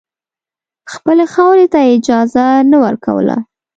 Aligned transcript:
خپلې 0.93 1.25
خاورې 1.33 1.65
ته 1.73 1.79
اجازه 1.95 2.45
نه 2.71 2.77
ورکوله. 2.85 3.37